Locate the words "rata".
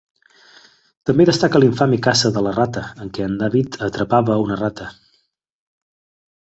2.57-2.85, 4.65-4.93